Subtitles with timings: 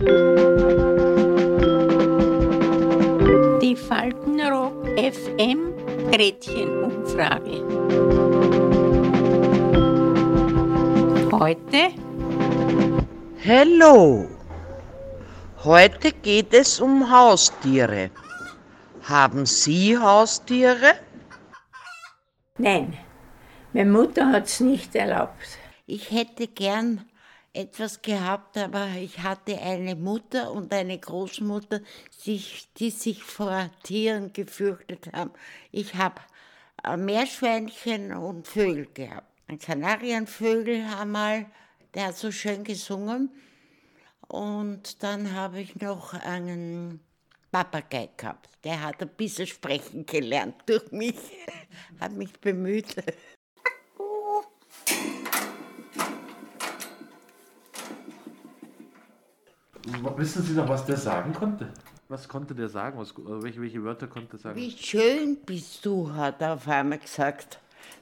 [0.00, 0.06] Die
[3.74, 5.74] Faltenrock FM
[6.12, 7.64] Gretchenumfrage.
[11.32, 11.90] Heute
[13.44, 14.28] Hallo!
[15.64, 18.12] Heute geht es um Haustiere.
[19.02, 20.94] Haben Sie Haustiere?
[22.56, 22.96] Nein,
[23.72, 25.58] meine Mutter hat es nicht erlaubt.
[25.86, 27.04] Ich hätte gern
[27.52, 31.80] etwas gehabt, aber ich hatte eine Mutter und eine Großmutter,
[32.24, 35.32] die, sich vor Tieren gefürchtet haben.
[35.72, 36.20] Ich habe
[36.96, 39.26] Meerschweinchen und Vögel gehabt.
[39.48, 41.46] Ein Kanarienvögel einmal,
[41.94, 43.30] der hat so schön gesungen.
[44.28, 47.00] Und dann habe ich noch einen
[47.50, 48.50] Papagei gehabt.
[48.62, 51.16] Der hat ein bisschen sprechen gelernt durch mich,
[52.00, 52.94] hat mich bemüht.
[60.16, 61.68] Wissen Sie noch, was der sagen konnte?
[62.08, 62.98] Was konnte der sagen?
[62.98, 64.56] Was, welche, welche Wörter konnte er sagen?
[64.56, 67.58] Wie schön bist du, hat er auf einmal gesagt.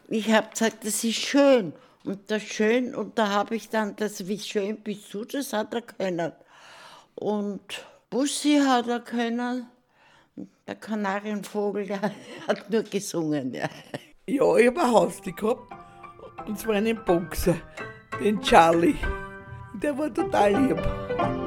[0.08, 1.72] Ich habe gesagt, das ist schön.
[2.04, 5.74] Und das schön, und da habe ich dann das, wie schön bist du, das hat
[5.74, 6.32] er können.
[7.16, 9.66] Und Bussi hat er können.
[10.66, 12.00] Der Kanarienvogel, der
[12.48, 13.54] hat nur gesungen.
[13.54, 13.68] Ja,
[14.28, 15.72] ja ich habe ein Haustier gehabt.
[16.46, 17.56] Und zwar einen Boxer,
[18.22, 18.94] den Charlie.
[19.82, 21.45] Der war total lieb.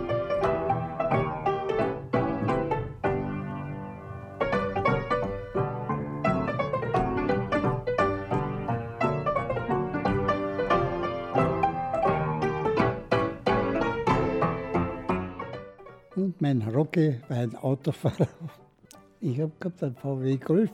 [16.41, 18.27] Mein Rocke war ein Autofahrer.
[19.21, 20.71] Ich habe gehabt einen VW Golf.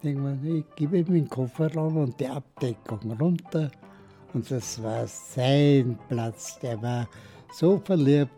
[0.00, 3.72] Denk mir, ich gebe ihm den Kofferraum und die Abdeckung runter.
[4.32, 6.60] Und das war sein Platz.
[6.60, 7.08] Der war
[7.52, 8.30] so verliebt.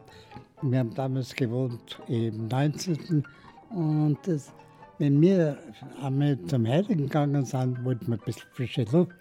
[0.62, 3.22] Wir haben damals gewohnt im 19.
[3.68, 4.50] Und das,
[4.96, 5.58] wenn wir
[6.02, 9.12] einmal zum Heiligen gegangen sind, wollten wir ein bisschen frische Luft.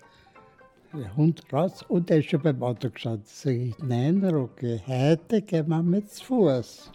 [0.94, 3.28] Der Hund raus und er ist schon beim Auto geschaut.
[3.28, 6.92] Sag ich, nein, Rocky, heute gehen wir mit zu Fuß.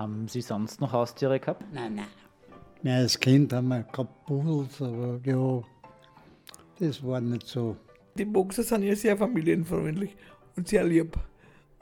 [0.00, 1.62] Haben Sie sonst noch Haustiere gehabt?
[1.74, 2.06] Nein, nein.
[2.82, 5.62] Ja, als Kind haben wir gehabt Pudels, aber ja,
[6.78, 7.76] das war nicht so.
[8.14, 10.16] Die Boxer sind ja sehr familienfreundlich
[10.56, 11.18] und sehr lieb.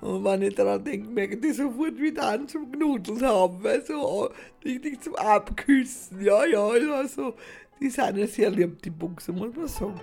[0.00, 4.28] Und wenn ich daran denke, merke ich sofort wieder an zum Knudeln haben, weil so
[4.64, 6.20] richtig zum Abküssen.
[6.20, 7.34] Ja, ja, also,
[7.80, 10.00] die sind ja sehr lieb, die Boxer, muss man sagen.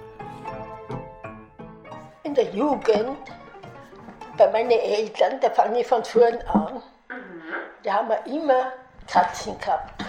[2.23, 3.17] In der Jugend,
[4.37, 6.81] bei meinen Eltern, da fange ich von vorn an,
[7.85, 8.73] da haben wir immer
[9.07, 10.03] Katzen gehabt.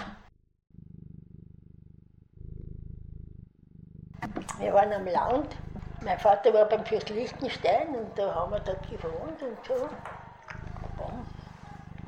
[4.57, 5.55] Wir waren am Land.
[6.03, 9.89] Mein Vater war beim Fürst Liechtenstein und da haben wir dort gewohnt und so.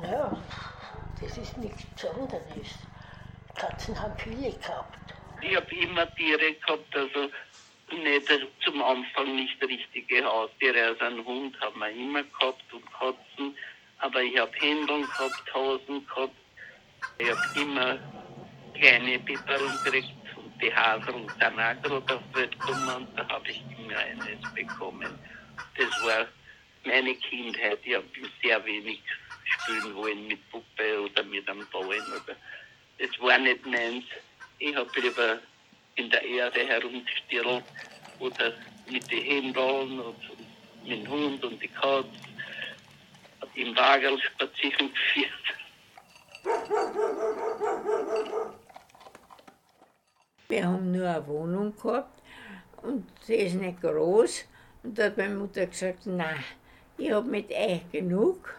[0.02, 0.32] Ja,
[1.22, 2.70] das ist nichts Besonderes.
[3.54, 4.98] Katzen haben viele gehabt.
[5.42, 7.30] Ich habe immer Tiere gehabt, also
[7.92, 8.28] nicht
[8.64, 10.88] zum Anfang nicht richtige Haustiere.
[10.88, 13.56] Also einen Hund haben wir immer gehabt und Katzen.
[14.00, 16.36] Aber ich habe Händeln gehabt, Hasen gehabt.
[17.18, 18.00] Ich habe immer
[18.74, 23.28] kleine Pipperl gekriegt und die Haseln sind auch gerade auf die Welt gekommen und da
[23.28, 25.20] habe ich immer eines bekommen.
[25.78, 26.28] Das war
[26.86, 27.80] meine Kindheit.
[27.84, 28.06] Ich habe
[28.42, 29.02] sehr wenig
[29.44, 32.04] spielen wollen mit Puppe oder mit einem Ballen.
[33.00, 34.06] Das war nicht meins.
[34.60, 35.40] Ich habe lieber
[35.96, 37.64] in der Erde herumgestirrt
[38.20, 38.54] oder
[38.90, 40.18] mit den Händeln und
[40.86, 42.10] mit dem Hund und die Katze
[43.60, 45.30] im Wagel spazieren geführt.
[50.48, 52.24] Wir haben nur eine Wohnung gehabt
[52.82, 54.46] und sie ist nicht groß.
[54.84, 56.44] Und da hat meine Mutter gesagt, nein,
[56.98, 58.56] ich habe mit euch genug.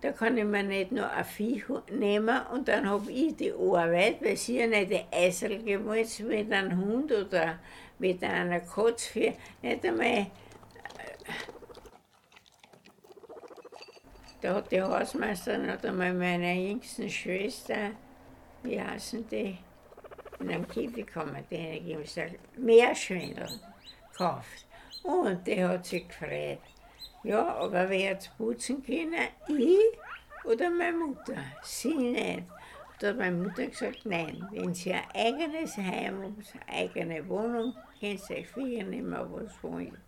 [0.00, 4.22] Da kann ich mir nicht nur ein Vieh nehmen und dann habe ich die Arbeit,
[4.22, 7.58] weil sie ja nicht ein Eisel gemolzen mit einem Hund oder
[7.98, 10.26] mit einer Katze, nicht einmal.
[14.40, 17.90] Da hat die Hausmeisterin hat einmal meiner jüngsten Schwester,
[18.62, 19.58] wie heißen die,
[20.38, 23.48] in einem Käfig haben wir denen gesagt, Meerschwindel
[24.10, 24.66] gekauft.
[25.02, 26.60] Und die hat sich gefreut.
[27.22, 29.28] Ja, aber wer hat putzen können?
[29.48, 29.98] Ich
[30.44, 31.36] oder meine Mutter?
[31.62, 32.44] Sie nicht.
[32.98, 36.36] Da hat meine Mutter gesagt, nein, wenn sie ein eigenes Heim haben,
[36.66, 39.98] eine eigene Wohnung, können sie euch Viecher nehmen, was wollen.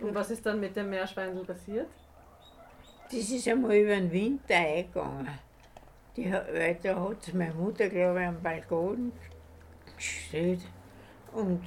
[0.00, 1.88] Und was ist dann mit dem Meerschweindel passiert?
[3.08, 5.38] Das ist einmal über den Winter eingegangen.
[6.16, 9.12] Die, weil da hat meine Mutter, glaube ich, am Balkon
[9.96, 10.62] gestellt.
[11.32, 11.62] Und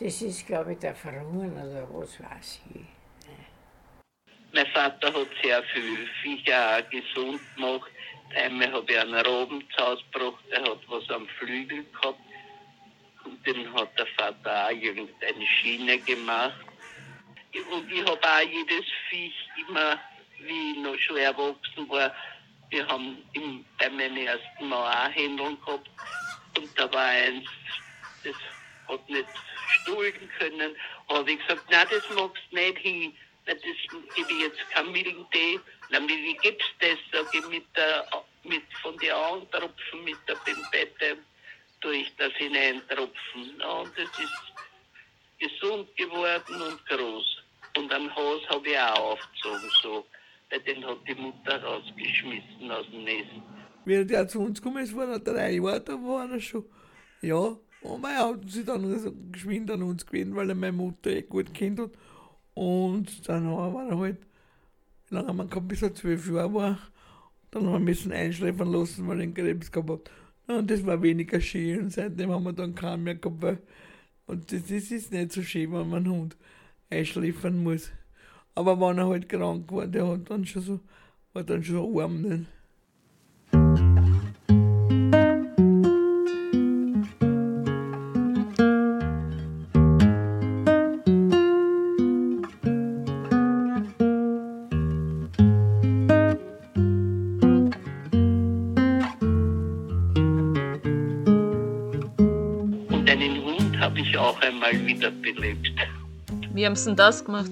[0.00, 2.80] das ist, glaube ich, der Verhungern oder was weiß ich.
[4.54, 7.90] Mein Vater hat sehr viel Viecher auch gesund gemacht.
[8.34, 12.20] Einmal habe ich einen Raben zu Hause gebracht, der hat was am Flügel gehabt.
[13.24, 16.64] Und den hat der Vater auch irgendeine Schiene gemacht.
[17.72, 19.98] Und ich habe auch jedes Viech immer,
[20.46, 22.14] wie ich noch schon erwachsen war,
[22.70, 25.88] wir haben im, bei meinem ersten Mal auch Händeln gehabt.
[26.56, 27.48] Und da war eins,
[28.24, 28.34] das
[28.88, 29.28] hat nicht
[29.80, 30.76] stuhlen können.
[31.08, 33.14] Habe ich gesagt, nein, das magst du nicht hin.
[33.46, 35.60] Weil das gebe ich jetzt Kamillentee.
[35.90, 36.98] Na, wie gibt's das?
[37.12, 38.06] Sag ich mit der,
[38.42, 41.18] mit, von den Augentropfen, mit der Pimpette,
[41.80, 43.60] tue ich das hineintropfen.
[43.60, 44.54] Ja, und das ist
[45.38, 47.42] gesund geworden und groß.
[47.76, 50.06] Und am Haus habe ich auch aufgezogen, so.
[50.58, 53.30] Den hat die Mutter rausgeschmissen aus dem Nest.
[53.84, 56.64] Wie der zu uns gekommen ist, war er drei Jahre, da war er schon.
[57.20, 61.22] Ja, und mein hat sich dann geschwind an uns gewöhnt, weil er meine Mutter eh
[61.22, 61.90] gut kennt hat.
[62.54, 64.18] Und dann war er halt,
[65.08, 66.78] wie lange haben wir gehabt, bis er zwölf Jahre war.
[67.50, 70.10] Dann haben wir müssen einschläfern lassen, weil er einen Krebs gehabt hat.
[70.46, 71.80] Und das war weniger schön.
[71.80, 73.62] Und seitdem haben wir dann keinen mehr gehabt.
[74.26, 76.36] Und das, das ist nicht so schön, wenn man einen Hund
[76.90, 77.90] einschläfern muss.
[78.56, 80.80] Aber wenn er halt krank war, der hat dann schon so,
[81.32, 82.22] war dann schon arm.
[82.22, 82.46] Ne?
[102.88, 105.72] Und einen Hund habe ich auch einmal wiederbelebt.
[106.52, 107.50] Wie haben Sie denn das gemacht?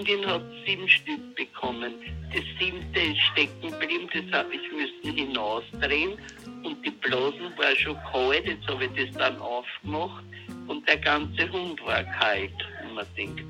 [0.00, 1.92] Die Hündin hat sieben Stück bekommen.
[2.32, 6.12] Das siebte ist stecken geblieben, das habe ich müssen hinausdrehen.
[6.62, 10.24] Und die Blasen war schon kalt, jetzt habe ich das dann aufgemacht.
[10.68, 12.52] Und der ganze Hund war kalt.
[12.82, 13.42] Und man denkt,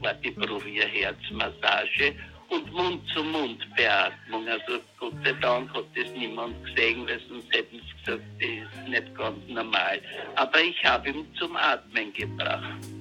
[0.00, 2.14] warte, ich probiere Herzmassage
[2.48, 4.48] und Mund-zu-Mund-Beatmung.
[4.48, 8.88] Also Gott sei Dank hat das niemand gesehen, weil sonst hätten sie gesagt, das ist
[8.88, 10.00] nicht ganz normal.
[10.36, 12.99] Aber ich habe ihn zum Atmen gebracht.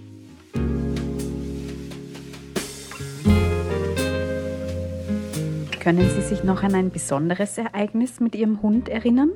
[5.79, 9.31] Können Sie sich noch an ein besonderes Ereignis mit Ihrem Hund erinnern?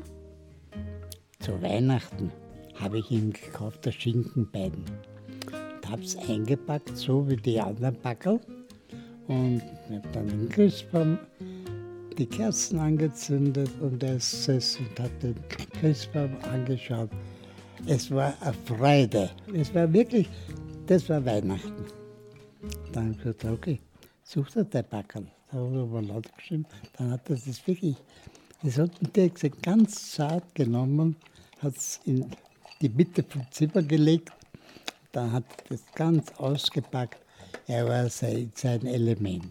[1.39, 2.33] Zu Weihnachten
[2.75, 4.73] habe ich ihm gekauft, das Schinkenbein.
[4.73, 8.41] Und habe es eingepackt, so wie die anderen Packel.
[9.27, 11.17] Und ich habe dann im Christbaum
[12.17, 15.35] die Kerzen angezündet und er gesessen und hat den
[15.79, 17.09] Christbaum angeschaut.
[17.87, 19.29] Es war eine Freude.
[19.53, 20.27] Es war wirklich,
[20.87, 21.85] das war Weihnachten.
[22.91, 23.79] Dann habe ich gesagt, okay,
[24.23, 25.25] such dir dein Packel.
[25.53, 26.65] Habe aber laut geschrieben.
[26.97, 27.95] Dann hat er das wirklich,
[28.63, 31.15] das hat hat gesagt, ganz zart genommen,
[31.59, 32.25] hat es in
[32.81, 34.31] die Mitte vom Zimmer gelegt.
[35.11, 37.19] Dann hat er das ganz ausgepackt.
[37.67, 39.45] Er war sein, sein Element.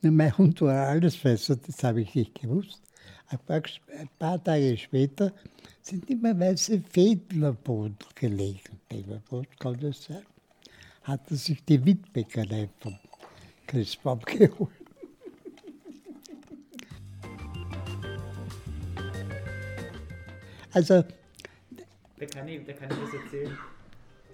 [0.00, 2.80] Mein Hund war alles besser, das habe ich nicht gewusst.
[3.26, 3.62] Ein paar,
[3.98, 5.32] ein paar Tage später
[5.82, 7.56] sind immer weiße Fäden
[8.14, 8.80] gelegen.
[9.28, 10.24] Was kann das sein?
[11.08, 12.98] Hat er sich die Windbäckerei vom
[13.66, 14.68] Christbaum geholt.
[20.74, 21.02] Also,
[22.18, 23.56] Da kann ich, da kann ich was erzählen.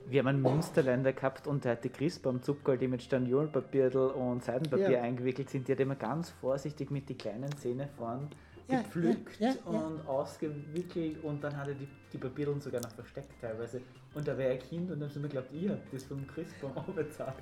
[0.09, 4.91] Wir haben einen Munsterländer gehabt und der hat die Christbaumzupferl, die mit Staniolpapierl und Seidenpapier
[4.91, 5.03] Ja.
[5.03, 8.29] eingewickelt sind, die hat immer ganz vorsichtig mit den kleinen Zähnen vorn
[8.67, 9.79] Ja, gepflückt ja, ja, ja.
[9.79, 13.83] und ausgewickelt und dann hat er die, die Papierl sogar noch versteckt teilweise.
[14.15, 16.27] Und da war ein Kind und dann haben sie mir geglaubt, ihr habt das vom
[16.27, 17.35] Christbaum aufbezahlt.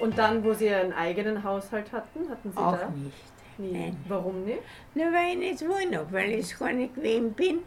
[0.00, 2.88] Und dann, wo Sie Ihren eigenen Haushalt hatten, hatten Sie Auch da?
[2.90, 3.16] nicht.
[3.58, 3.72] Nie.
[3.72, 3.96] Nein.
[4.06, 4.60] Warum nicht?
[4.94, 7.58] Na, weil ich nicht wohnen habe, weil ich gar nicht gewesen bin.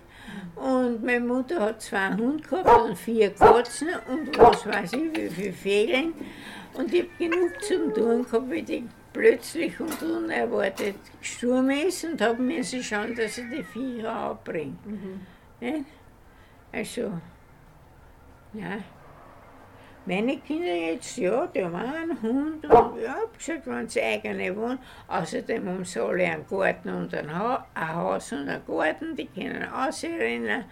[0.56, 5.30] Und meine Mutter hat zwei Hunde gehabt und vier Katzen und was weiß ich, wie
[5.30, 6.14] viel fehlen.
[6.74, 12.22] Und ich habe genug zum tun gehabt, wie die plötzlich und unerwartet gestorben ist und
[12.22, 14.78] habe müssen schauen, dass ich die Viecher abbringe.
[15.60, 15.86] Nicht?
[16.72, 17.12] Also,
[18.54, 18.78] ja.
[20.06, 24.56] Meine Kinder jetzt, ja, die haben einen Hund und ja, hab gesagt, wenn sie eigene
[24.56, 24.80] wohnen.
[25.08, 29.28] Außerdem haben sie alle einen Garten und ein, ha ein Haus und einen Garten, die
[29.28, 30.64] können ausrennen.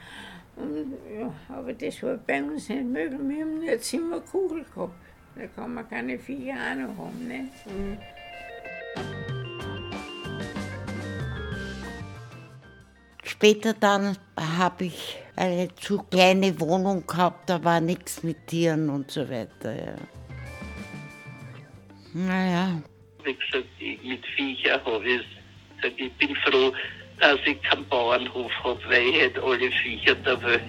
[0.56, 3.20] Und, ja, aber das war bei uns nicht möglich.
[3.22, 4.94] Wir haben nur eine Zimmerkugel gehabt.
[5.36, 7.28] Da kann man keine Viecher auch noch haben.
[7.28, 7.54] Nicht?
[13.41, 19.10] Später dann habe ich eine zu kleine Wohnung gehabt, da war nichts mit Tieren und
[19.10, 19.74] so weiter.
[19.74, 19.96] Ja.
[22.13, 22.81] Naja.
[23.24, 23.65] Wie gesagt,
[24.03, 25.93] mit Viecher habe ich es.
[25.96, 26.74] Ich bin froh,
[27.22, 30.62] dass ich keinen Bauernhof habe, weil ich hätte alle Viecher der Welt.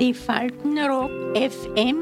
[0.00, 2.01] Die Faltenrock FM